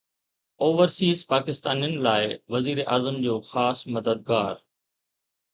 [0.65, 4.55] overseas پاڪستانين لاءِ وزيراعظم جو خاص مددگار